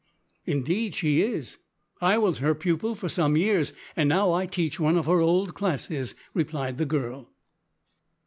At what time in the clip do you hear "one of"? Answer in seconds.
4.79-5.05